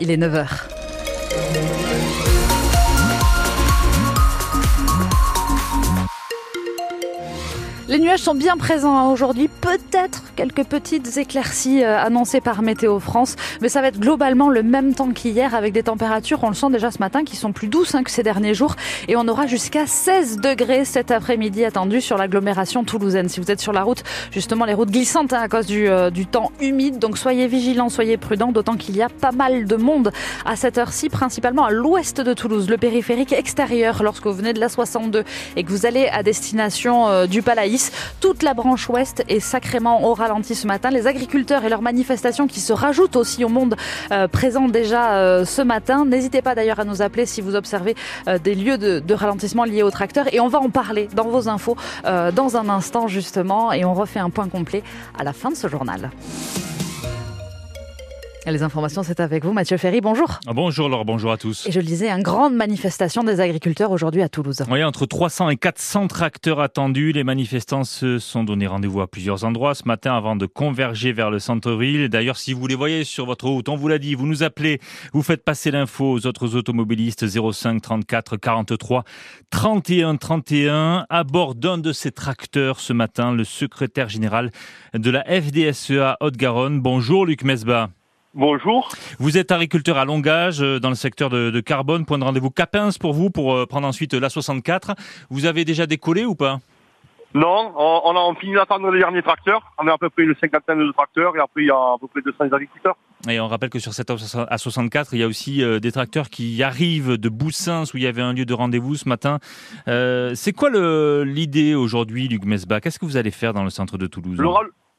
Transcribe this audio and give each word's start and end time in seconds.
il 0.00 0.10
est 0.10 0.16
9h. 0.16 1.77
Les 7.88 7.98
nuages 7.98 8.20
sont 8.20 8.34
bien 8.34 8.58
présents 8.58 9.10
aujourd'hui, 9.10 9.48
peut-être 9.48 10.22
quelques 10.36 10.64
petites 10.64 11.16
éclaircies 11.16 11.82
euh, 11.82 11.98
annoncées 11.98 12.42
par 12.42 12.60
Météo 12.60 12.98
France, 12.98 13.34
mais 13.62 13.70
ça 13.70 13.80
va 13.80 13.88
être 13.88 13.98
globalement 13.98 14.50
le 14.50 14.62
même 14.62 14.94
temps 14.94 15.10
qu'hier 15.10 15.54
avec 15.54 15.72
des 15.72 15.84
températures, 15.84 16.40
on 16.42 16.48
le 16.50 16.54
sent 16.54 16.68
déjà 16.70 16.90
ce 16.90 16.98
matin, 16.98 17.24
qui 17.24 17.34
sont 17.34 17.52
plus 17.52 17.68
douces 17.68 17.94
hein, 17.94 18.02
que 18.02 18.10
ces 18.10 18.22
derniers 18.22 18.52
jours. 18.52 18.76
Et 19.08 19.16
on 19.16 19.26
aura 19.26 19.46
jusqu'à 19.46 19.86
16 19.86 20.36
degrés 20.36 20.84
cet 20.84 21.10
après-midi 21.10 21.64
attendu 21.64 22.02
sur 22.02 22.18
l'agglomération 22.18 22.84
toulousaine. 22.84 23.30
Si 23.30 23.40
vous 23.40 23.50
êtes 23.50 23.60
sur 23.62 23.72
la 23.72 23.84
route, 23.84 24.04
justement 24.32 24.66
les 24.66 24.74
routes 24.74 24.90
glissantes 24.90 25.32
hein, 25.32 25.40
à 25.40 25.48
cause 25.48 25.64
du, 25.64 25.88
euh, 25.88 26.10
du 26.10 26.26
temps 26.26 26.52
humide, 26.60 26.98
donc 26.98 27.16
soyez 27.16 27.46
vigilants, 27.46 27.88
soyez 27.88 28.18
prudents, 28.18 28.52
d'autant 28.52 28.76
qu'il 28.76 28.98
y 28.98 29.02
a 29.02 29.08
pas 29.08 29.32
mal 29.32 29.64
de 29.64 29.76
monde 29.76 30.12
à 30.44 30.56
cette 30.56 30.76
heure-ci, 30.76 31.08
principalement 31.08 31.64
à 31.64 31.70
l'ouest 31.70 32.20
de 32.20 32.34
Toulouse, 32.34 32.68
le 32.68 32.76
périphérique 32.76 33.32
extérieur 33.32 34.02
lorsque 34.02 34.26
vous 34.26 34.34
venez 34.34 34.52
de 34.52 34.60
la 34.60 34.68
62 34.68 35.24
et 35.56 35.64
que 35.64 35.70
vous 35.70 35.86
allez 35.86 36.06
à 36.08 36.22
destination 36.22 37.08
euh, 37.08 37.26
du 37.26 37.40
Palais 37.40 37.77
toute 38.20 38.42
la 38.42 38.54
branche 38.54 38.88
ouest 38.88 39.24
est 39.28 39.40
sacrément 39.40 40.08
au 40.08 40.14
ralenti 40.14 40.54
ce 40.54 40.66
matin. 40.66 40.90
Les 40.90 41.06
agriculteurs 41.06 41.64
et 41.64 41.68
leurs 41.68 41.82
manifestations 41.82 42.46
qui 42.46 42.60
se 42.60 42.72
rajoutent 42.72 43.16
aussi 43.16 43.44
au 43.44 43.48
monde 43.48 43.76
euh, 44.12 44.28
présent 44.28 44.68
déjà 44.68 45.14
euh, 45.14 45.44
ce 45.44 45.62
matin. 45.62 46.04
N'hésitez 46.04 46.42
pas 46.42 46.54
d'ailleurs 46.54 46.80
à 46.80 46.84
nous 46.84 47.02
appeler 47.02 47.26
si 47.26 47.40
vous 47.40 47.54
observez 47.54 47.94
euh, 48.26 48.38
des 48.38 48.54
lieux 48.54 48.78
de, 48.78 49.00
de, 49.00 49.14
ralentissement 49.14 49.64
liés 49.64 49.82
aux 49.82 49.90
tracteurs. 49.90 50.32
Et 50.32 50.40
on 50.40 50.48
va 50.48 50.60
en 50.60 50.70
parler 50.70 51.08
dans 51.14 51.28
vos 51.28 51.48
infos 51.48 51.76
dans 52.04 52.56
un 52.56 52.68
instant 52.68 53.08
justement. 53.08 53.72
Et 53.72 53.84
on 53.84 53.94
refait 53.94 54.20
un 54.20 54.30
point 54.30 54.48
complet 54.48 54.82
à 55.18 55.24
la 55.24 55.32
fin 55.32 55.50
de 55.50 55.56
ce 55.56 55.68
journal. 55.68 56.10
Les 58.50 58.62
informations, 58.62 59.02
c'est 59.02 59.20
avec 59.20 59.44
vous, 59.44 59.52
Mathieu 59.52 59.76
Ferry. 59.76 60.00
Bonjour. 60.00 60.40
Ah, 60.46 60.54
bonjour 60.54 60.88
Laure, 60.88 61.04
bonjour 61.04 61.32
à 61.32 61.36
tous. 61.36 61.66
Et 61.66 61.72
je 61.72 61.80
le 61.80 61.84
disais, 61.84 62.08
une 62.08 62.22
grande 62.22 62.54
manifestation 62.54 63.22
des 63.22 63.40
agriculteurs 63.40 63.90
aujourd'hui 63.90 64.22
à 64.22 64.30
Toulouse. 64.30 64.62
Oui, 64.70 64.82
entre 64.82 65.04
300 65.04 65.50
et 65.50 65.56
400 65.56 66.08
tracteurs 66.08 66.60
attendus. 66.60 67.12
Les 67.12 67.24
manifestants 67.24 67.84
se 67.84 68.18
sont 68.18 68.44
donné 68.44 68.66
rendez-vous 68.66 69.02
à 69.02 69.06
plusieurs 69.06 69.44
endroits 69.44 69.74
ce 69.74 69.82
matin 69.86 70.16
avant 70.16 70.34
de 70.34 70.46
converger 70.46 71.12
vers 71.12 71.30
le 71.30 71.40
centre-ville. 71.40 72.08
D'ailleurs, 72.08 72.38
si 72.38 72.54
vous 72.54 72.66
les 72.66 72.74
voyez 72.74 73.04
sur 73.04 73.26
votre 73.26 73.46
route, 73.48 73.68
on 73.68 73.76
vous 73.76 73.88
l'a 73.88 73.98
dit, 73.98 74.14
vous 74.14 74.26
nous 74.26 74.42
appelez, 74.42 74.80
vous 75.12 75.22
faites 75.22 75.44
passer 75.44 75.70
l'info 75.70 76.10
aux 76.10 76.26
autres 76.26 76.56
automobilistes 76.56 77.26
05 77.26 77.82
34 77.82 78.38
43 78.38 79.04
31 79.50 80.16
31. 80.16 81.06
À 81.10 81.24
bord 81.24 81.54
d'un 81.54 81.76
de 81.76 81.92
ces 81.92 82.12
tracteurs 82.12 82.80
ce 82.80 82.94
matin, 82.94 83.32
le 83.32 83.44
secrétaire 83.44 84.08
général 84.08 84.50
de 84.94 85.10
la 85.10 85.22
FDSEA 85.24 86.16
Haute-Garonne. 86.20 86.80
Bonjour 86.80 87.26
Luc 87.26 87.44
Mesba. 87.44 87.90
Bonjour. 88.38 88.88
Vous 89.18 89.36
êtes 89.36 89.50
agriculteur 89.50 89.98
à 89.98 90.04
Longage 90.04 90.62
euh, 90.62 90.78
dans 90.78 90.90
le 90.90 90.94
secteur 90.94 91.28
de, 91.28 91.50
de 91.50 91.60
Carbone. 91.60 92.04
Point 92.06 92.18
de 92.18 92.24
rendez-vous 92.24 92.50
Capins 92.50 92.90
pour 93.00 93.12
vous 93.12 93.30
pour 93.30 93.52
euh, 93.52 93.66
prendre 93.66 93.88
ensuite 93.88 94.14
la 94.14 94.28
64. 94.28 94.94
Vous 95.28 95.44
avez 95.44 95.64
déjà 95.64 95.86
décollé 95.86 96.24
ou 96.24 96.36
pas? 96.36 96.60
Non, 97.34 97.72
on, 97.76 98.00
on 98.04 98.16
a 98.16 98.34
fini 98.36 98.54
d'attendre 98.54 98.92
les 98.92 99.00
derniers 99.00 99.22
tracteurs. 99.22 99.60
On 99.76 99.88
a 99.88 99.92
à 99.94 99.98
peu 99.98 100.08
près 100.08 100.22
une 100.22 100.36
cinquantaine 100.40 100.78
de 100.78 100.92
tracteurs 100.92 101.34
et 101.36 101.40
après 101.40 101.62
il 101.62 101.66
y 101.66 101.70
a 101.72 101.74
à 101.74 101.96
peu 102.00 102.06
près 102.06 102.22
200 102.22 102.44
agriculteurs. 102.54 102.94
Et 103.28 103.40
on 103.40 103.48
rappelle 103.48 103.70
que 103.70 103.80
sur 103.80 103.92
cette 103.92 104.08
A64, 104.08 105.08
il 105.14 105.18
y 105.18 105.24
a 105.24 105.26
aussi 105.26 105.60
euh, 105.64 105.80
des 105.80 105.90
tracteurs 105.90 106.28
qui 106.30 106.62
arrivent 106.62 107.16
de 107.18 107.28
Boussins 107.28 107.82
où 107.92 107.96
il 107.96 108.04
y 108.04 108.06
avait 108.06 108.22
un 108.22 108.34
lieu 108.34 108.46
de 108.46 108.54
rendez-vous 108.54 108.94
ce 108.94 109.08
matin. 109.08 109.40
Euh, 109.88 110.30
C'est 110.36 110.52
quoi 110.52 110.70
l'idée 111.24 111.74
aujourd'hui, 111.74 112.28
Luc 112.28 112.44
Mesbach? 112.44 112.82
Qu'est-ce 112.82 113.00
que 113.00 113.04
vous 113.04 113.16
allez 113.16 113.32
faire 113.32 113.52
dans 113.52 113.64
le 113.64 113.70
centre 113.70 113.98
de 113.98 114.06
Toulouse? 114.06 114.40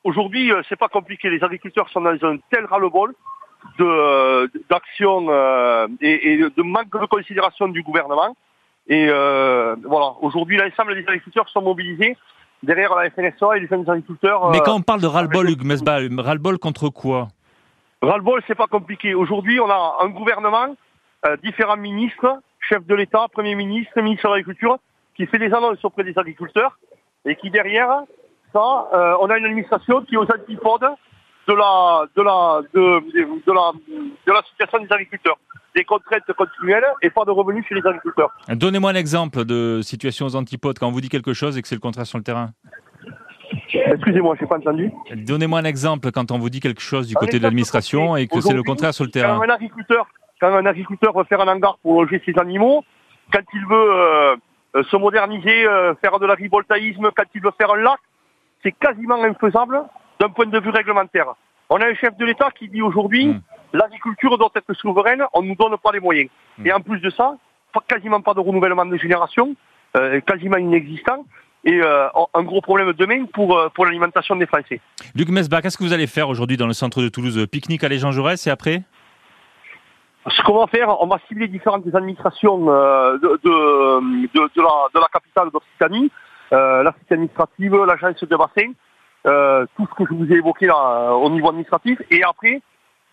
Aujourd'hui, 0.04 0.52
c'est 0.68 0.80
pas 0.80 0.88
compliqué. 0.88 1.30
Les 1.30 1.44
agriculteurs 1.44 1.90
sont 1.90 2.02
dans 2.02 2.18
un 2.24 2.38
tel 2.52 2.66
ras-le-bol 2.66 3.14
de 3.78 4.50
d'action 4.70 5.28
euh, 5.30 5.88
et, 6.02 6.34
et, 6.34 6.38
de 6.38 6.62
manque 6.62 6.90
de 6.92 7.06
considération 7.06 7.68
du 7.68 7.84
gouvernement. 7.84 8.36
Et 8.88 9.08
euh, 9.10 9.76
voilà, 9.86 10.14
aujourd'hui, 10.22 10.58
l'ensemble 10.58 10.96
des 10.96 11.02
agriculteurs 11.02 11.48
sont 11.50 11.62
mobilisés 11.62 12.18
derrière 12.64 12.96
la 12.96 13.10
FNSA 13.10 13.58
et 13.58 13.60
les 13.62 13.68
jeunes 13.68 13.90
agriculteurs. 13.90 14.50
Mais 14.52 14.60
quand 14.62 14.76
on 14.76 14.82
parle 14.82 15.02
de 15.02 15.08
ras-le-bol, 15.08 15.46
Luc 15.46 15.64
Mesbah, 15.64 16.00
ras-le-bol 16.18 16.58
contre 16.58 16.90
quoi? 16.90 17.28
Ras-le-bol, 18.02 18.42
c'est 18.48 18.56
pas 18.56 18.68
compliqué. 18.68 19.14
Aujourd'hui, 19.14 19.60
on 19.60 19.70
a 19.70 19.98
un 20.02 20.10
gouvernement, 20.10 20.76
euh, 21.26 21.38
différents 21.44 21.78
ministres, 21.78 22.40
chefs 22.60 22.86
de 22.86 22.96
l'État, 22.96 23.28
Premier 23.32 23.56
ministre, 23.56 24.02
ministre 24.02 24.28
de 24.28 24.36
l'Agriculture, 24.36 24.80
qui 25.16 25.26
fait 25.28 25.38
des 25.38 25.54
annonces 25.54 25.84
auprès 25.84 26.04
des 26.04 26.18
agriculteurs 26.18 26.80
et 27.26 27.36
qui 27.36 27.50
derrière 27.52 28.04
ça, 28.54 28.88
euh, 28.94 29.16
on 29.22 29.30
a 29.30 29.38
une 29.38 29.46
administration 29.46 30.02
qui 30.04 30.16
est 30.16 30.18
aux 30.18 30.24
antipodes 30.24 30.88
de 31.48 31.54
la, 31.54 32.06
de 32.16 32.22
la, 32.22 32.62
de, 32.74 33.46
de, 33.46 33.52
la, 33.52 33.72
de 34.28 34.32
la 34.32 34.42
situation 34.44 34.80
des 34.80 34.92
agriculteurs. 34.92 35.38
Des 35.76 35.84
contraintes 35.84 36.32
continuelles 36.36 36.86
et 37.02 37.10
pas 37.10 37.26
de 37.26 37.32
revenus 37.32 37.66
chez 37.68 37.76
les 37.76 37.86
agriculteurs. 37.86 38.32
Donnez-moi 38.50 38.92
un 38.92 38.96
exemple 38.96 39.46
de 39.46 39.82
situation 39.82 40.26
aux 40.26 40.36
antipodes 40.36 40.80
quand 40.80 40.88
on 40.88 40.92
vous 40.92 41.02
dit 41.02 41.10
quelque 41.10 41.34
chose 41.34 41.58
et 41.58 41.62
que 41.62 41.68
c'est 41.68 41.76
le 41.76 41.82
contraire 41.82 42.06
sur 42.06 42.18
le 42.18 42.24
terrain. 42.24 42.50
Excusez-moi, 43.72 44.36
je 44.36 44.44
n'ai 44.44 44.48
pas 44.48 44.58
entendu. 44.58 44.92
Donnez-moi 45.16 45.60
un 45.60 45.64
exemple 45.64 46.12
quand 46.12 46.32
on 46.32 46.40
vous 46.40 46.50
dit 46.50 46.60
quelque 46.60 46.82
chose 46.82 47.08
du 47.08 47.16
côté 47.16 47.38
de 47.38 47.44
l'administration 47.44 48.16
et 48.16 48.28
que 48.28 48.42
c'est 48.42 48.54
le 48.54 48.64
contraire 48.64 48.94
sur 48.94 49.06
le 49.06 49.12
terrain. 49.12 49.38
Quand 49.38 49.44
un 49.44 49.54
agriculteur, 49.54 50.08
quand 50.42 50.54
un 50.56 50.66
agriculteur 50.66 51.18
veut 51.18 51.24
faire 51.26 51.42
un 51.42 51.48
hangar 51.48 51.78
pour 51.82 52.02
loger 52.02 52.22
ses 52.26 52.38
animaux, 52.40 52.84
quand 53.32 53.42
il 53.54 53.66
veut 53.68 53.92
euh, 53.94 54.36
se 54.90 54.96
moderniser, 54.98 55.68
euh, 55.68 55.94
faire 55.96 56.20
de 56.20 56.26
l'agrivoltaïsme, 56.26 57.10
quand 57.16 57.26
il 57.36 57.42
veut 57.42 57.52
faire 57.60 57.72
un 57.74 57.78
lac, 57.78 58.00
c'est 58.64 58.72
quasiment 58.74 59.22
infaisable 59.24 59.82
d'un 60.20 60.30
point 60.30 60.46
de 60.46 60.60
vue 60.60 60.70
réglementaire. 60.70 61.34
On 61.70 61.78
a 61.78 61.86
un 61.86 61.96
chef 61.96 62.18
de 62.18 62.26
l'État 62.26 62.50
qui 62.52 62.68
dit 62.68 62.82
aujourd'hui, 62.82 63.28
mmh. 63.28 63.42
l'agriculture 63.74 64.38
doit 64.38 64.52
être 64.56 64.74
souveraine, 64.74 65.24
on 65.34 65.42
ne 65.42 65.50
nous 65.50 65.56
donne 65.56 65.78
pas 65.78 65.92
les 65.92 66.00
moyens. 66.00 66.30
Mmh. 66.58 66.68
Et 66.68 66.74
en 66.74 66.82
plus 66.82 67.00
de 67.00 67.10
ça, 67.10 67.36
quasiment 67.88 68.22
pas 68.22 68.34
de 68.34 68.40
renouvellement 68.40 68.86
de 68.86 68.98
génération, 68.98 69.56
euh, 69.96 70.20
quasiment 70.22 70.58
inexistant, 70.58 71.26
et 71.64 71.80
euh, 71.82 72.08
un 72.34 72.44
gros 72.44 72.62
problème 72.62 72.94
demain 72.94 73.26
pour, 73.26 73.58
euh, 73.58 73.70
pour 73.70 73.86
l'alimentation 73.86 74.36
des 74.36 74.46
Français. 74.46 74.82
Luc 75.14 75.30
Mesbach, 75.30 75.62
qu'est-ce 75.62 75.78
que 75.78 75.84
vous 75.84 75.94
allez 75.94 76.08
faire 76.08 76.30
aujourd'hui 76.30 76.58
dans 76.58 76.68
le 76.68 76.74
centre 76.74 77.02
de 77.02 77.10
Toulouse? 77.10 77.46
Pique-nique 77.52 77.84
à 77.84 77.90
Jean 77.98 78.12
Jaurès 78.12 78.48
et 78.48 78.50
après? 78.50 78.82
Ce 80.28 80.42
qu'on 80.44 80.60
va 80.60 80.68
faire, 80.68 81.02
on 81.02 81.08
va 81.08 81.18
cibler 81.28 81.48
différentes 81.48 81.84
administrations 81.94 82.58
de, 82.66 83.18
de, 83.18 83.40
de, 83.44 84.50
de, 84.56 84.62
la, 84.62 84.88
de 84.94 85.00
la 85.00 85.08
capitale 85.12 85.50
d'Occitanie, 85.52 86.12
euh, 86.54 86.84
l'assistance 86.84 87.12
administrative, 87.12 87.76
l'agence 87.86 88.24
de 88.24 88.36
bassin, 88.36 88.72
euh, 89.28 89.66
tout 89.76 89.88
ce 89.90 89.96
que 89.96 90.10
je 90.10 90.16
vous 90.16 90.32
ai 90.32 90.38
évoqué 90.38 90.66
là, 90.68 90.76
euh, 90.76 91.12
au 91.12 91.30
niveau 91.30 91.50
administratif. 91.50 92.02
Et 92.10 92.24
après, 92.24 92.62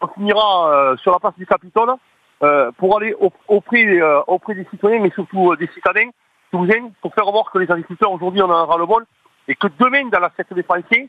on 0.01 0.09
finira 0.09 0.71
euh, 0.71 0.97
sur 0.99 1.13
la 1.13 1.19
place 1.19 1.35
du 1.37 1.47
Capitole 1.47 1.95
euh, 2.43 2.71
pour 2.79 2.97
aller 2.97 3.15
au, 3.19 3.33
auprès, 3.49 4.01
auprès 4.27 4.55
des 4.55 4.67
citoyens, 4.71 5.01
mais 5.01 5.11
surtout 5.11 5.57
des 5.57 5.69
citadins 5.69 6.11
toulousains, 6.51 6.91
pour 7.01 7.15
faire 7.15 7.31
voir 7.31 7.51
que 7.51 7.59
les 7.59 7.71
agriculteurs 7.71 8.13
aujourd'hui 8.13 8.43
on 8.43 8.51
a 8.51 8.55
un 8.55 8.65
ras-le-bol 8.65 9.05
et 9.49 9.55
que 9.55 9.67
demain 9.79 10.07
dans 10.09 10.21
la 10.21 10.31
fête 10.31 10.53
des 10.53 10.63
Français, 10.63 11.09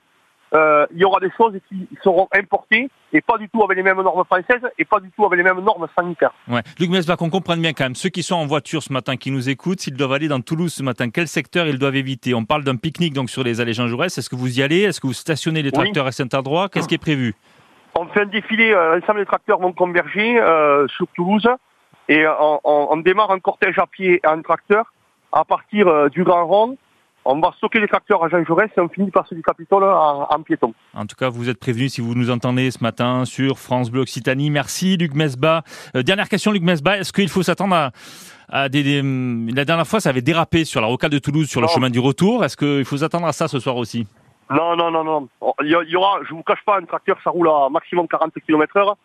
euh, 0.54 0.86
il 0.94 1.00
y 1.00 1.04
aura 1.04 1.20
des 1.20 1.32
choses 1.36 1.54
qui 1.68 1.88
seront 2.04 2.28
importées 2.34 2.90
et 3.12 3.22
pas 3.22 3.38
du 3.38 3.50
tout 3.50 3.64
avec 3.64 3.76
les 3.76 3.84
mêmes 3.84 4.02
normes 4.02 4.24
françaises 4.26 4.62
et 4.78 4.86
pas 4.86 5.00
du 5.00 5.10
tout 5.12 5.26
avec 5.26 5.38
les 5.38 5.44
mêmes 5.44 5.60
normes 5.60 5.88
sanitaires. 5.98 6.34
Ouais. 6.48 6.62
Luc 6.80 6.90
Mesbach, 6.90 7.18
on 7.22 7.30
comprenne 7.30 7.62
bien 7.62 7.74
quand 7.74 7.84
même, 7.84 7.96
ceux 7.96 8.10
qui 8.10 8.24
sont 8.24 8.36
en 8.36 8.46
voiture 8.46 8.82
ce 8.82 8.94
matin, 8.94 9.18
qui 9.18 9.32
nous 9.32 9.50
écoutent, 9.50 9.82
s'ils 9.82 9.96
doivent 9.96 10.14
aller 10.14 10.28
dans 10.28 10.40
Toulouse 10.40 10.74
ce 10.74 10.84
matin, 10.84 11.10
quel 11.10 11.28
secteur 11.28 11.68
ils 11.68 11.78
doivent 11.78 11.96
éviter? 11.96 12.34
On 12.34 12.46
parle 12.46 12.64
d'un 12.64 12.78
pique-nique 12.78 13.14
donc 13.14 13.30
sur 13.30 13.44
les 13.44 13.60
allées 13.60 13.74
Jean 13.74 13.88
Jaurès. 13.88 14.18
Est-ce 14.18 14.30
que 14.30 14.36
vous 14.36 14.60
y 14.60 14.64
allez? 14.64 14.84
Est-ce 14.84 15.02
que 15.02 15.08
vous 15.08 15.14
stationnez 15.14 15.62
les 15.62 15.72
tracteurs 15.72 16.06
oui. 16.06 16.10
à 16.10 16.12
Saint-Ardroit 16.14 16.70
Qu'est-ce 16.70 16.88
qui 16.88 16.96
est 16.96 17.00
prévu? 17.00 17.36
On 17.96 18.06
fait 18.08 18.22
un 18.22 18.26
défilé, 18.26 18.72
euh, 18.72 19.00
l'ensemble 19.00 19.20
des 19.20 19.26
tracteurs 19.26 19.60
vont 19.60 19.74
converger 19.74 20.40
euh, 20.40 20.88
sur 20.88 21.08
Toulouse 21.16 21.50
et 22.08 22.26
on, 22.28 22.62
on, 22.64 22.88
on, 22.92 22.98
démarre 22.98 23.32
un 23.32 23.40
cortège 23.40 23.80
à 23.80 23.88
pied 23.88 24.22
et 24.24 24.28
un 24.28 24.42
tracteur 24.42 24.94
à 25.32 25.44
partir 25.44 25.88
euh, 25.88 26.08
du 26.08 26.24
Grand 26.24 26.46
Rond 26.46 26.78
on 27.28 27.40
va 27.40 27.52
stocker 27.58 27.80
les 27.80 27.88
tracteurs 27.88 28.24
à 28.24 28.30
Jean 28.30 28.44
Jaurès 28.46 28.70
et 28.76 28.80
on 28.80 28.88
finit 28.88 29.12
par 29.12 29.28
ceux 29.28 29.36
du 29.36 29.42
Capitole 29.42 29.84
en, 29.84 30.28
en, 30.30 30.42
piéton. 30.42 30.74
En 30.94 31.06
tout 31.06 31.16
cas, 31.16 31.30
vous 31.30 31.50
êtes 31.50 31.60
prévenu 31.60 31.90
si 31.90 32.02
vous 32.02 32.16
nous 32.16 32.32
entendez 32.32 32.72
ce 32.72 32.82
matin 32.82 33.26
sur 33.26 33.60
France 33.60 33.92
Bleu 33.92 34.02
Occitanie. 34.02 34.50
Merci 34.50 34.98
Luc 34.98 35.14
Mesbah. 35.14 35.64
Euh, 35.96 36.04
dernière 36.04 36.30
question 36.30 36.52
Luc 36.52 36.64
Mesbah, 36.64 36.98
est-ce 36.98 37.12
qu'il 37.12 37.30
faut 37.30 37.44
s'attendre 37.44 37.76
à, 37.76 37.92
à 38.50 38.70
des, 38.70 38.84
des, 38.84 39.02
La 39.54 39.66
dernière 39.66 39.88
fois, 39.88 40.00
ça 40.00 40.10
avait 40.10 40.22
dérapé 40.22 40.64
sur 40.64 40.80
la 40.80 40.88
rocade 40.88 41.12
de 41.12 41.20
Toulouse 41.20 41.50
sur 41.50 41.62
non. 41.62 41.68
le 41.68 41.74
chemin 41.74 41.90
du 41.90 42.00
retour. 42.00 42.46
Est-ce 42.46 42.56
qu'il 42.56 42.86
faut 42.86 42.98
s'attendre 42.98 43.28
à 43.28 43.34
ça 43.34 43.48
ce 43.48 43.60
soir 43.60 43.76
aussi? 43.76 44.08
Non, 44.50 44.78
non, 44.78 44.92
non, 44.92 45.04
non. 45.04 45.28
Il 45.62 45.70
y 45.70 45.96
aura, 45.96 46.20
je 46.28 46.34
vous 46.34 46.44
cache 46.44 46.64
pas, 46.66 46.78
un 46.78 46.86
tracteur, 46.86 47.18
ça 47.24 47.30
roule 47.30 47.50
à 47.50 47.68
maximum 47.70 48.08
40 48.08 48.34
km 48.46 48.78
heure. 48.78 48.98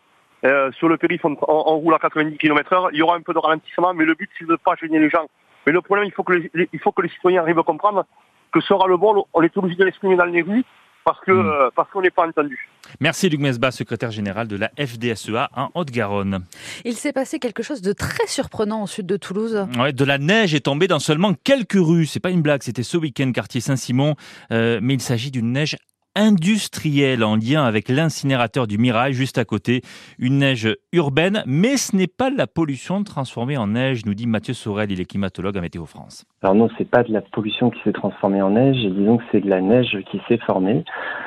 Euh, 0.45 0.71
sur 0.73 0.89
le 0.89 0.97
périph', 0.97 1.23
on, 1.23 1.37
on, 1.47 1.77
roule 1.77 1.93
à 1.93 1.99
90 1.99 2.37
km 2.37 2.73
heure. 2.73 2.89
Il 2.91 2.99
y 2.99 3.01
aura 3.01 3.15
un 3.15 3.21
peu 3.21 3.33
de 3.33 3.39
ralentissement, 3.39 3.93
mais 3.93 4.03
le 4.03 4.13
but, 4.13 4.29
c'est 4.37 4.45
de 4.45 4.51
ne 4.51 4.57
pas 4.57 4.75
gêner 4.75 4.99
les 4.99 5.09
gens. 5.09 5.27
Mais 5.65 5.71
le 5.71 5.81
problème, 5.81 6.05
il 6.05 6.11
faut 6.11 6.23
que 6.23 6.33
les, 6.33 6.69
il 6.71 6.79
faut 6.79 6.91
que 6.91 7.01
les 7.01 7.09
citoyens 7.09 7.41
arrivent 7.41 7.59
à 7.59 7.63
comprendre 7.63 8.05
que 8.51 8.61
sera 8.61 8.87
le 8.87 8.97
bol, 8.97 9.21
on 9.33 9.41
est 9.41 9.57
obligé 9.57 9.77
de 9.77 9.85
l'exprimer 9.85 10.15
dans 10.15 10.25
les 10.25 10.41
rues 10.41 10.63
parce 11.03 11.19
que 11.21 11.31
mmh. 11.31 11.47
euh, 11.47 11.69
parce 11.75 11.89
qu'on 11.91 12.01
n'est 12.01 12.11
pas 12.11 12.25
entendu. 12.25 12.69
Merci 12.99 13.29
Luc 13.29 13.41
Mesbah, 13.41 13.71
secrétaire 13.71 14.11
général 14.11 14.47
de 14.47 14.55
la 14.55 14.71
FDSEA 14.77 15.49
en 15.55 15.69
Haute-Garonne. 15.73 16.45
Il 16.85 16.93
s'est 16.93 17.13
passé 17.13 17.39
quelque 17.39 17.63
chose 17.63 17.81
de 17.81 17.93
très 17.93 18.27
surprenant 18.27 18.83
au 18.83 18.87
sud 18.87 19.05
de 19.05 19.17
Toulouse. 19.17 19.67
Ouais, 19.77 19.91
de 19.91 20.05
la 20.05 20.17
neige 20.17 20.53
est 20.53 20.61
tombée 20.65 20.87
dans 20.87 20.99
seulement 20.99 21.33
quelques 21.33 21.73
rues. 21.73 22.05
C'est 22.05 22.19
pas 22.19 22.29
une 22.29 22.41
blague, 22.41 22.63
c'était 22.63 22.83
ce 22.83 22.97
week-end 22.97 23.31
quartier 23.31 23.61
Saint-Simon, 23.61 24.15
euh, 24.51 24.79
mais 24.81 24.93
il 24.93 25.01
s'agit 25.01 25.31
d'une 25.31 25.51
neige 25.51 25.75
industrielle 26.15 27.23
en 27.23 27.35
lien 27.35 27.63
avec 27.63 27.89
l'incinérateur 27.89 28.67
du 28.67 28.77
Mirail 28.77 29.13
juste 29.13 29.37
à 29.37 29.45
côté. 29.45 29.81
Une 30.19 30.39
neige 30.39 30.75
urbaine, 30.91 31.43
mais 31.45 31.77
ce 31.77 31.95
n'est 31.95 32.07
pas 32.07 32.29
de 32.29 32.37
la 32.37 32.47
pollution 32.47 33.03
transformée 33.03 33.57
en 33.57 33.67
neige, 33.67 34.05
nous 34.05 34.13
dit 34.13 34.27
Mathieu 34.27 34.53
Sorel, 34.53 34.91
il 34.91 35.01
est 35.01 35.05
climatologue 35.05 35.57
à 35.57 35.61
Météo 35.61 35.85
France. 35.85 36.25
Alors 36.41 36.55
non, 36.55 36.69
c'est 36.77 36.89
pas 36.89 37.03
de 37.03 37.11
la 37.11 37.21
pollution 37.21 37.69
qui 37.69 37.81
s'est 37.83 37.93
transformée 37.93 38.41
en 38.41 38.51
neige, 38.51 38.77
disons 38.77 39.17
que 39.17 39.23
c'est 39.31 39.41
de 39.41 39.49
la 39.49 39.61
neige 39.61 39.97
qui 40.11 40.21
s'est 40.27 40.39
formée 40.45 40.83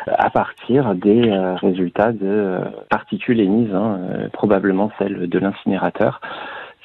à 0.06 0.30
partir 0.30 0.94
des 0.94 1.28
euh, 1.28 1.54
résultats 1.54 2.12
de 2.12 2.18
euh, 2.22 2.60
particules 2.90 3.40
émises, 3.40 3.74
hein, 3.74 3.98
euh, 4.10 4.28
probablement 4.28 4.90
celles 4.98 5.28
de 5.28 5.38
l'incinérateur. 5.38 6.20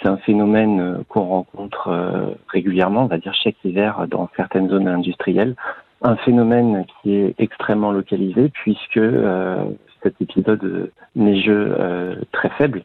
C'est 0.02 0.10
un 0.10 0.18
phénomène 0.18 1.04
qu'on 1.10 1.26
rencontre 1.26 2.36
régulièrement, 2.48 3.04
on 3.04 3.08
va 3.08 3.20
dire 3.20 3.36
chaque 3.36 3.64
hiver 3.64 4.08
dans 4.10 4.32
certaines 4.36 4.68
zones 4.68 4.88
industrielles. 4.88 5.56
Un 6.02 6.16
phénomène 6.18 6.86
qui 7.02 7.16
est 7.16 7.36
extrêmement 7.38 7.92
localisé 7.92 8.50
puisque 8.50 9.00
cet 10.02 10.20
épisode 10.20 10.92
neigeux 11.16 11.76
très 12.32 12.50
faible 12.50 12.84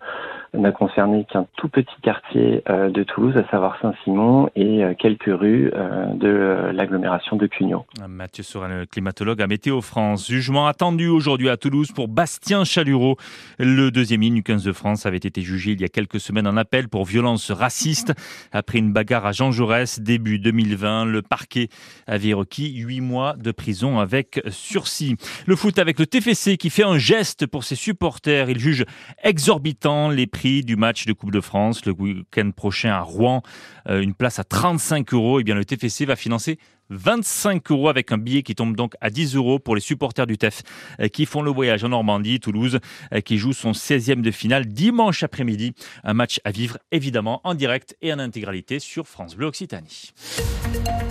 n'a 0.57 0.73
concerné 0.73 1.27
qu'un 1.31 1.47
tout 1.57 1.69
petit 1.69 1.95
quartier 2.03 2.63
euh, 2.69 2.91
de 2.91 3.03
Toulouse, 3.03 3.37
à 3.37 3.49
savoir 3.51 3.79
Saint-Simon 3.81 4.49
et 4.57 4.83
euh, 4.83 4.95
quelques 4.99 5.27
rues 5.27 5.71
euh, 5.75 6.07
de 6.15 6.71
l'agglomération 6.73 7.37
de 7.37 7.47
Cugnot. 7.47 7.85
Mathieu 8.09 8.43
Sorel, 8.43 8.87
climatologue 8.87 9.43
à 9.43 9.47
Météo 9.47 9.81
France. 9.81 10.29
Jugement 10.29 10.67
attendu 10.67 11.09
aujourd'hui 11.09 11.49
à 11.49 11.57
Toulouse 11.57 11.93
pour 11.93 12.09
Bastien 12.09 12.65
Chalureau. 12.65 13.17
Le 13.59 13.91
deuxième 13.91 14.23
ligne 14.23 14.37
du 14.37 14.43
15 14.43 14.65
de 14.65 14.73
France 14.73 15.07
avait 15.07 15.17
été 15.17 15.43
jugé 15.43 15.73
il 15.73 15.81
y 15.81 15.85
a 15.85 15.89
quelques 15.89 16.21
semaines 16.21 16.47
en 16.47 16.57
appel 16.57 16.89
pour 16.89 17.05
violence 17.05 17.51
raciste. 17.51 18.15
Après 18.53 18.79
une 18.79 18.93
bagarre 18.93 19.27
à 19.27 19.33
Jean 19.33 19.53
Jaurès 19.53 20.01
début 20.01 20.39
2020, 20.39 21.07
le 21.07 21.23
parquet 21.23 21.69
avait 22.07 22.33
requis 22.33 22.77
huit 22.79 23.01
mois 23.01 23.35
de 23.35 23.51
prison 23.53 23.99
avec 23.99 24.41
sursis. 24.49 25.17
Le 25.47 25.57
foot 25.57 25.79
avec 25.79 25.99
le 25.99 26.07
TFC 26.07 26.57
qui 26.57 26.71
fait 26.71 26.85
un 26.85 26.99
geste 26.99 27.47
pour 27.47 27.65
ses 27.65 27.75
supporters. 27.77 28.49
Il 28.51 28.59
juge 28.59 28.85
exorbitant 29.23 30.09
les 30.09 30.27
prix 30.27 30.46
du 30.47 30.77
match 30.77 31.07
de 31.07 31.13
Coupe 31.13 31.33
de 31.33 31.41
France 31.41 31.85
le 31.87 31.93
week-end 31.93 32.51
prochain 32.51 32.91
à 32.91 33.01
Rouen. 33.01 33.43
Euh, 33.89 34.01
une 34.01 34.15
place 34.15 34.39
à 34.39 34.45
35 34.45 35.13
euros. 35.13 35.39
Et 35.39 35.41
eh 35.41 35.45
bien, 35.45 35.55
le 35.55 35.65
TFC 35.65 36.05
va 36.05 36.17
financer 36.17 36.59
25 36.91 37.71
euros 37.73 37.89
avec 37.89 38.13
un 38.13 38.19
billet 38.19 38.43
qui 38.43 38.55
tombe 38.55 38.77
donc 38.77 38.95
à 39.01 39.11
10 39.11 39.35
euros 39.35 39.59
pour 39.59 39.75
les 39.75 39.81
supporters 39.81 40.27
du 40.27 40.39
TEF 40.39 40.63
euh, 41.01 41.09
qui 41.09 41.27
font 41.27 41.43
le 41.43 41.51
voyage 41.51 41.83
en 41.85 41.89
Normandie, 41.89 42.39
Toulouse, 42.39 42.79
euh, 43.13 43.21
qui 43.21 43.39
joue 43.39 43.53
son 43.53 43.73
16e 43.73 44.21
de 44.21 44.31
finale 44.31 44.67
dimanche 44.67 45.23
après-midi. 45.23 45.75
Un 46.05 46.15
match 46.15 46.41
à 46.45 46.51
vivre 46.51 46.79
évidemment 46.93 47.41
en 47.45 47.55
direct 47.55 47.97
et 48.03 48.13
en 48.13 48.19
intégralité 48.19 48.79
sur 48.79 49.07
France 49.09 49.37
Bleu 49.37 49.47
Occitanie. 49.47 50.13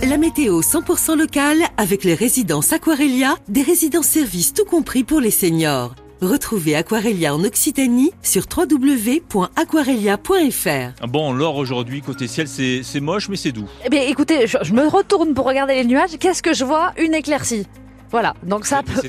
La 0.02 0.16
météo 0.16 0.60
100% 0.60 1.18
locale 1.18 1.58
avec 1.76 2.04
les 2.04 2.14
résidences 2.14 2.72
Aquarelia, 2.72 3.36
des 3.48 3.62
résidences 3.62 4.06
services 4.06 4.54
tout 4.54 4.64
compris 4.64 5.04
pour 5.04 5.20
les 5.20 5.30
seniors. 5.30 5.94
Retrouvez 6.22 6.74
Aquarelia 6.74 7.34
en 7.34 7.44
Occitanie 7.44 8.10
sur 8.22 8.44
www.aquarelia.fr. 8.54 11.06
Bon, 11.06 11.32
l'or 11.32 11.56
aujourd'hui, 11.56 12.00
côté 12.00 12.26
ciel, 12.26 12.48
c'est 12.48 13.00
moche, 13.00 13.28
mais 13.28 13.36
c'est 13.36 13.52
doux. 13.52 13.68
Eh 13.84 13.90
bien, 13.90 14.02
écoutez, 14.02 14.46
je 14.46 14.72
me 14.72 14.88
retourne 14.88 15.34
pour 15.34 15.46
regarder 15.46 15.74
les 15.74 15.84
nuages. 15.84 16.16
Qu'est-ce 16.18 16.42
que 16.42 16.54
je 16.54 16.64
vois? 16.64 16.92
Une 16.98 17.14
éclaircie. 17.14 17.66
Voilà, 18.10 18.34
donc 18.42 18.66
ça 18.66 18.82
peut... 18.82 19.00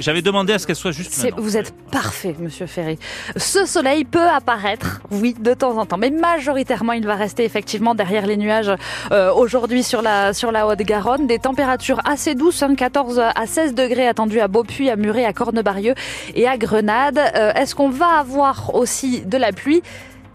J'avais 0.00 0.22
demandé 0.22 0.52
à 0.52 0.58
ce 0.58 0.66
qu'elle 0.66 0.76
soit 0.76 0.92
juste 0.92 1.26
Vous 1.36 1.56
êtes 1.56 1.74
parfait, 1.90 2.34
monsieur 2.38 2.66
Ferry. 2.66 2.98
Ce 3.36 3.66
soleil 3.66 4.04
peut 4.04 4.28
apparaître, 4.28 5.00
oui, 5.10 5.34
de 5.38 5.54
temps 5.54 5.76
en 5.78 5.86
temps, 5.86 5.96
mais 5.98 6.10
majoritairement, 6.10 6.92
il 6.92 7.06
va 7.06 7.14
rester 7.14 7.44
effectivement 7.44 7.94
derrière 7.94 8.26
les 8.26 8.36
nuages 8.36 8.72
euh, 9.10 9.32
aujourd'hui 9.32 9.82
sur 9.82 10.02
la, 10.02 10.32
sur 10.32 10.52
la 10.52 10.66
Haute-Garonne. 10.66 11.26
Des 11.26 11.38
températures 11.38 12.00
assez 12.04 12.34
douces, 12.34 12.62
14 12.76 13.18
hein, 13.18 13.32
à 13.34 13.46
16 13.46 13.74
degrés 13.74 14.06
attendus 14.06 14.40
à 14.40 14.48
Beaupuy, 14.48 14.90
à 14.90 14.96
Muret, 14.96 15.24
à 15.24 15.32
Cornebarieux 15.32 15.94
et 16.34 16.46
à 16.46 16.56
Grenade. 16.56 17.18
Euh, 17.18 17.52
est-ce 17.54 17.74
qu'on 17.74 17.90
va 17.90 18.18
avoir 18.18 18.74
aussi 18.74 19.22
de 19.22 19.36
la 19.36 19.52
pluie? 19.52 19.82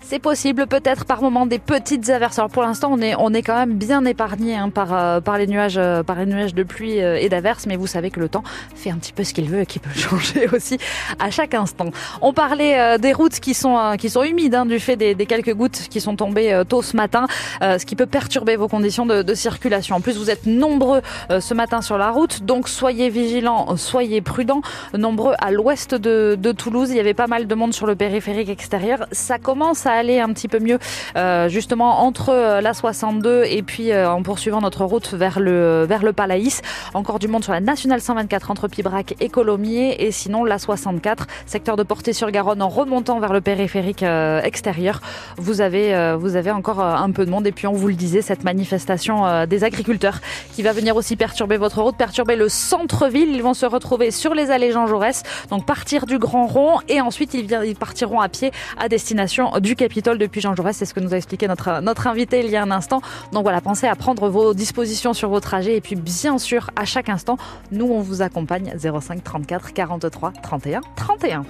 C'est 0.10 0.20
possible, 0.20 0.68
peut-être 0.68 1.04
par 1.04 1.22
moment 1.22 1.46
des 1.46 1.60
petites 1.60 2.10
averses. 2.10 2.40
Alors 2.40 2.50
pour 2.50 2.64
l'instant, 2.64 2.90
on 2.94 3.02
est, 3.02 3.14
on 3.20 3.34
est 3.34 3.42
quand 3.42 3.58
même 3.58 3.74
bien 3.74 4.06
épargné 4.06 4.56
hein, 4.56 4.70
par, 4.70 4.94
euh, 4.94 5.20
par, 5.20 5.38
les 5.38 5.48
nuages, 5.48 5.78
euh, 5.78 6.02
par 6.02 6.18
les 6.18 6.26
nuages 6.26 6.56
de 6.56 6.64
pluie 6.64 7.02
euh, 7.02 7.18
et 7.20 7.28
d'averses, 7.28 7.66
mais 7.66 7.76
vous 7.76 7.88
savez 7.88 8.10
que 8.10 8.22
le 8.22 8.30
temps 8.30 8.44
fait 8.74 8.90
un 8.90 8.96
petit 8.96 9.12
peu 9.12 9.26
ce 9.26 9.34
qu'il 9.34 9.50
veut 9.50 9.60
et 9.60 9.66
qu'il 9.66 9.82
peut 9.82 9.90
changer 10.00 10.48
aussi 10.54 10.78
à 11.20 11.30
chaque 11.30 11.54
instant. 11.54 11.88
On 12.22 12.32
parlait 12.32 12.98
des 13.00 13.12
routes 13.12 13.42
qui 13.42 13.54
sont, 13.54 13.96
qui 14.00 14.10
sont 14.10 14.24
humides 14.24 14.56
hein, 14.56 14.66
du 14.66 14.80
fait 14.80 14.96
des, 14.96 15.16
quelques 15.26 15.54
gouttes 15.54 15.88
qui 15.90 16.00
sont 16.00 16.16
tombées 16.16 16.62
tôt 16.70 16.82
ce 16.82 16.96
matin, 16.96 17.28
ce 17.62 17.86
qui 17.86 17.96
peut 17.96 18.06
perturber 18.06 18.56
vos 18.56 18.70
conditions 18.70 19.06
de, 19.06 19.24
de, 19.24 19.34
circulation. 19.34 19.98
En 19.98 20.02
plus, 20.02 20.18
vous 20.18 20.30
êtes 20.30 20.46
nombreux 20.46 21.02
ce 21.30 21.54
matin 21.54 21.82
sur 21.82 21.98
la 21.98 22.12
route, 22.12 22.44
donc 22.44 22.70
soyez 22.70 23.10
vigilants, 23.10 23.76
soyez 23.76 24.22
prudents. 24.22 24.62
Nombreux 24.94 25.34
à 25.40 25.52
l'ouest 25.52 25.96
de, 25.96 26.38
de 26.40 26.52
Toulouse, 26.52 26.92
il 26.92 26.98
y 26.98 27.00
avait 27.00 27.14
pas 27.14 27.28
mal 27.28 27.48
de 27.48 27.56
monde 27.56 27.74
sur 27.74 27.88
le 27.88 27.96
périphérique 27.96 28.50
extérieur. 28.50 29.08
Ça 29.12 29.38
commence 29.38 29.86
à 29.86 29.97
aller 29.98 30.20
un 30.20 30.32
petit 30.34 30.48
peu 30.48 30.60
mieux 30.60 30.80
euh, 31.16 31.50
justement 31.50 32.02
entre 32.04 32.30
euh, 32.30 32.62
la 32.62 32.74
62 32.74 33.44
et 33.46 33.64
puis 33.64 33.92
euh, 33.92 34.10
en 34.10 34.22
poursuivant 34.22 34.62
notre 34.62 34.86
route 34.86 35.14
vers 35.14 35.40
le 35.40 35.86
vers 35.88 36.04
le 36.04 36.14
Palaïs. 36.14 36.62
Encore 36.94 37.20
du 37.20 37.28
monde 37.28 37.44
sur 37.44 37.54
la 37.54 37.60
nationale 37.60 38.02
124 38.02 38.52
entre 38.52 38.68
Pibrac 38.68 39.16
et 39.20 39.30
Colomiers 39.30 40.04
et 40.06 40.12
sinon 40.12 40.46
la 40.46 40.60
64 40.60 41.28
secteur 41.46 41.76
de 41.76 41.84
Portée-sur-Garonne 41.84 42.62
en 42.62 42.70
remontant 42.70 43.20
vers 43.20 43.34
le 43.34 43.42
périphérique 43.42 44.04
extérieur. 44.44 45.02
Vous 45.38 45.62
avez 45.62 46.16
vous 46.18 46.36
avez 46.36 46.52
encore 46.52 46.80
un 46.82 47.12
peu 47.12 47.26
de 47.26 47.32
monde 47.32 47.48
et 47.48 47.52
puis 47.52 47.68
on 47.68 47.74
vous 47.74 47.88
le 47.88 47.94
disait 47.96 48.22
cette 48.22 48.44
manifestation 48.44 49.46
des 49.46 49.64
agriculteurs 49.64 50.20
qui 50.54 50.64
va 50.64 50.72
venir 50.74 50.96
aussi 50.96 51.16
perturber 51.16 51.58
votre 51.58 51.82
route, 51.82 51.98
perturber 51.98 52.36
le 52.36 52.50
centre-ville. 52.50 53.30
Ils 53.30 53.44
vont 53.44 53.54
se 53.54 53.66
retrouver 53.66 54.12
sur 54.12 54.34
les 54.34 54.52
allées 54.52 54.72
Jean 54.72 54.88
Jaurès, 54.88 55.24
donc 55.50 55.66
partir 55.66 56.06
du 56.06 56.20
Grand 56.20 56.48
Rond 56.48 56.80
et 56.88 57.02
ensuite 57.02 57.34
ils, 57.34 57.48
ils 57.66 57.76
partiront 57.76 58.22
à 58.22 58.30
pied 58.30 58.52
à 58.78 58.90
destination 58.90 59.52
du 59.60 59.76
Capitole 59.78 60.18
depuis 60.18 60.42
Jean 60.42 60.56
Jaurès. 60.56 60.76
C'est 60.76 60.86
ce 60.86 60.94
que 60.94 61.00
nous 61.00 61.14
a 61.14 61.18
expliqué 61.18 61.48
notre, 61.48 61.82
notre 61.82 62.08
invité 62.08 62.42
il 62.42 62.50
y 62.50 62.56
a 62.56 62.64
un 62.64 62.72
instant. 62.72 63.02
Donc 63.32 63.44
voilà, 63.44 63.62
pensez 63.62 63.88
à 63.88 63.96
prendre 63.96 64.28
vos 64.28 64.54
dispositions 64.54 65.14
sur 65.14 65.30
vos 65.30 65.40
trajets. 65.40 65.78
Et 65.78 65.82
puis 65.82 65.96
bien 65.96 66.38
sûr, 66.38 66.72
à 66.76 66.86
chaque 66.86 67.10
instant, 67.10 67.38
nous, 67.72 67.86
on 67.86 68.02
vous 68.02 68.22
accompagne 68.22 68.74
05 68.78 69.24
34 69.24 69.74
43 69.74 70.34
31 70.44 70.82
31. 70.96 71.46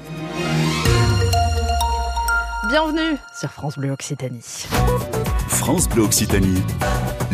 Bienvenue 2.69 3.17
sur 3.39 3.49
France 3.51 3.77
Bleu 3.77 3.91
Occitanie. 3.91 4.67
France 5.57 5.89
Bleu 5.89 6.03
Occitanie, 6.03 6.61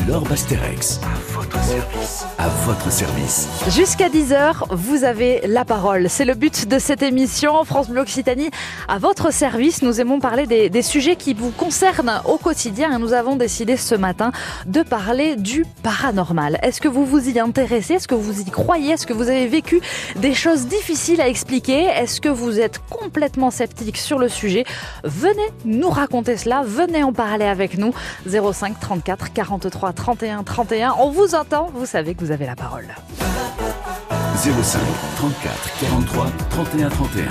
Laure 0.08 0.24
Bastérix. 0.24 1.00
À 1.04 1.34
votre 1.34 1.64
service. 1.64 2.26
À 2.40 2.48
votre 2.66 2.92
service. 2.92 3.48
Jusqu'à 3.70 4.10
10h, 4.10 4.64
vous 4.72 5.04
avez 5.04 5.42
la 5.46 5.66
parole. 5.66 6.10
C'est 6.10 6.26
le 6.26 6.34
but 6.34 6.68
de 6.68 6.80
cette 6.80 7.04
émission 7.04 7.64
France 7.64 7.90
Bleu 7.90 8.02
Occitanie. 8.02 8.50
À 8.88 8.98
votre 8.98 9.32
service, 9.32 9.82
nous 9.82 10.02
aimons 10.02 10.20
parler 10.20 10.48
des, 10.48 10.70
des 10.70 10.82
sujets 10.82 11.16
qui 11.16 11.34
vous 11.34 11.52
concernent 11.52 12.22
au 12.26 12.38
quotidien. 12.38 12.96
Et 12.96 13.00
nous 13.00 13.14
avons 13.14 13.36
décidé 13.36 13.78
ce 13.78 13.94
matin 13.94 14.32
de 14.66 14.82
parler 14.82 15.36
du 15.36 15.66
paranormal. 15.84 16.60
Est-ce 16.64 16.82
que 16.82 16.88
vous 16.88 17.06
vous 17.06 17.30
y 17.30 17.40
intéressez? 17.40 17.96
Est-ce 17.96 18.08
que 18.08 18.16
vous 18.16 18.42
y 18.42 18.46
croyez? 18.46 18.94
Est-ce 18.94 19.06
que 19.06 19.14
vous 19.14 19.30
avez 19.30 19.48
vécu 19.48 19.80
des 20.16 20.34
choses 20.34 20.66
difficiles 20.66 21.22
à 21.22 21.28
expliquer? 21.28 21.84
Est-ce 21.84 22.20
que 22.20 22.30
vous 22.30 22.60
êtes 22.60 22.80
complètement 22.90 23.52
sceptique 23.52 23.98
sur 23.98 24.18
le 24.18 24.28
sujet? 24.28 24.66
Venez 25.04 25.50
nous 25.66 25.90
raconter 25.90 26.36
cela. 26.36 26.64
Venez 26.66 27.04
en 27.04 27.14
parler 27.14 27.46
avec 27.46 27.78
nous. 27.78 27.94
05 28.28 28.80
34 28.80 29.34
43 29.34 29.94
31 29.94 30.44
31. 30.44 30.96
On 31.00 31.12
vous 31.12 31.36
entend, 31.36 31.70
vous 31.74 31.86
savez 31.86 32.16
que 32.16 32.24
vous 32.24 32.32
avez 32.32 32.46
la 32.46 32.56
parole. 32.56 32.88
05 34.36 34.82
34 35.18 35.80
43 35.80 36.26
31 36.50 36.90
31. 36.90 37.24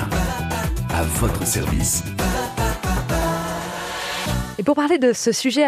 À 0.95 1.03
votre 1.21 1.47
service. 1.47 2.05
Et 4.63 4.63
pour 4.63 4.77
parler 4.77 4.99
de 4.99 5.13
ce 5.13 5.33
sujet 5.33 5.61